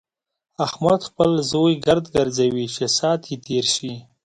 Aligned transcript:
احمد 0.65 0.99
خپل 1.09 1.31
زوی 1.51 1.73
ګرد 1.85 2.05
ګرځوي 2.15 2.65
چې 2.75 2.85
ساعت 2.97 3.21
يې 3.29 3.37
تېر 3.47 3.65
شي. 3.75 3.93